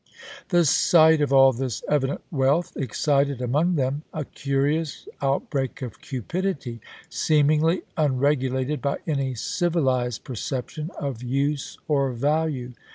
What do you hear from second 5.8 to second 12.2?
of cupidity, seemingly unreg ulated by any civilized perception of use or